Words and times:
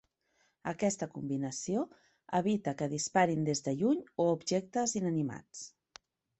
Aquesta 0.69 1.07
combinació 1.17 1.83
evita 2.39 2.75
que 2.81 2.89
disparin 2.95 3.47
des 3.51 3.63
de 3.69 3.77
lluny 3.83 4.03
o 4.25 4.29
a 4.31 4.35
objectes 4.41 4.99
inanimats. 5.05 5.65